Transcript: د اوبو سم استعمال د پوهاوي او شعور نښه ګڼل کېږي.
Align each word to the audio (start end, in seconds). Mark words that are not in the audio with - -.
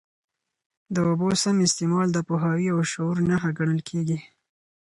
د 0.93 0.95
اوبو 1.09 1.27
سم 1.41 1.55
استعمال 1.67 2.07
د 2.13 2.17
پوهاوي 2.27 2.67
او 2.73 2.79
شعور 2.91 3.17
نښه 3.29 3.49
ګڼل 3.57 3.81
کېږي. 3.89 4.17